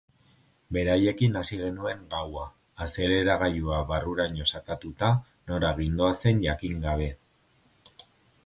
[0.77, 2.45] Beraiekin hasi genuen gaua,
[2.87, 5.13] azeleragailua barruraino sakatuta,
[5.53, 7.11] nora gindoazen jakin gabe.